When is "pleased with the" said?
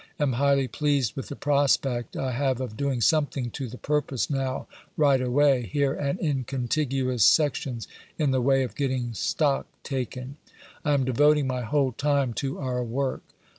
0.67-1.35